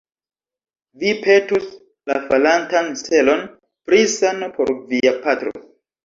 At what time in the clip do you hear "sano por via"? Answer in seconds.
4.15-5.13